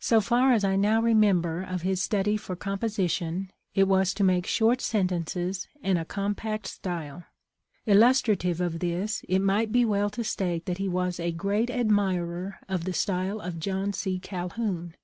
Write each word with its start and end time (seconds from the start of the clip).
So 0.00 0.20
far 0.20 0.50
as 0.52 0.64
I 0.64 0.74
now 0.74 1.00
remember 1.00 1.62
of 1.62 1.82
his 1.82 2.02
study 2.02 2.36
for 2.36 2.56
composition, 2.56 3.52
it 3.72 3.86
was 3.86 4.12
to 4.14 4.24
make 4.24 4.44
short 4.44 4.80
sen 4.80 5.06
tences 5.06 5.68
and 5.80 5.96
a 5.96 6.04
compact 6.04 6.66
style. 6.66 7.22
Illustrative 7.86 8.60
of 8.60 8.80
this 8.80 9.22
it 9.28 9.38
might 9.38 9.70
be 9.70 9.84
well 9.84 10.10
to 10.10 10.24
state 10.24 10.66
that 10.66 10.78
he 10.78 10.88
was 10.88 11.20
a 11.20 11.30
great 11.30 11.70
admirer 11.70 12.58
of 12.68 12.82
the 12.82 12.92
style 12.92 13.38
of 13.38 13.60
John 13.60 13.92
C. 13.92 14.18
Calhoun. 14.18 14.96